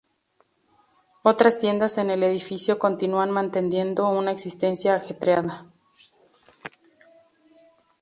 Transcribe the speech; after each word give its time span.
Otras 1.21 1.59
tiendas 1.59 1.99
en 1.99 2.09
el 2.09 2.23
edificio 2.23 2.79
continúan 2.79 3.29
manteniendo 3.29 4.09
una 4.09 4.31
existencia 4.31 4.95
ajetreada. 4.95 5.67